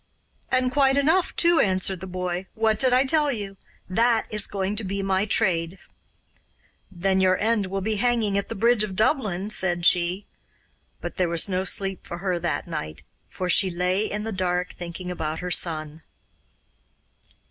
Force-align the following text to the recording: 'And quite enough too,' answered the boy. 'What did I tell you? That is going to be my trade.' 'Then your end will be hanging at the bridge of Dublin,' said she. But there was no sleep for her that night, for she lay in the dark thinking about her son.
'And 0.49 0.71
quite 0.71 0.97
enough 0.97 1.35
too,' 1.35 1.59
answered 1.59 1.99
the 1.99 2.07
boy. 2.07 2.47
'What 2.55 2.79
did 2.79 2.91
I 2.91 3.05
tell 3.05 3.31
you? 3.31 3.55
That 3.87 4.25
is 4.31 4.47
going 4.47 4.75
to 4.77 4.83
be 4.83 5.03
my 5.03 5.25
trade.' 5.25 5.77
'Then 6.91 7.21
your 7.21 7.37
end 7.37 7.67
will 7.67 7.81
be 7.81 7.97
hanging 7.97 8.35
at 8.35 8.49
the 8.49 8.55
bridge 8.55 8.83
of 8.83 8.95
Dublin,' 8.95 9.51
said 9.51 9.85
she. 9.85 10.25
But 11.01 11.17
there 11.17 11.29
was 11.29 11.47
no 11.47 11.65
sleep 11.65 12.03
for 12.07 12.17
her 12.17 12.39
that 12.39 12.67
night, 12.67 13.03
for 13.29 13.47
she 13.47 13.69
lay 13.69 14.09
in 14.09 14.23
the 14.23 14.31
dark 14.31 14.73
thinking 14.73 15.11
about 15.11 15.37
her 15.37 15.51
son. 15.51 16.01